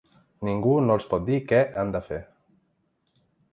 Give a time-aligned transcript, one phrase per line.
[0.47, 2.21] Ningú no els pot dir què han de fer.